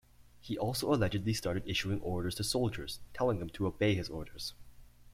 [0.39, 4.55] He also allegedly started issuing orders to soldiers, telling them to obey his orders.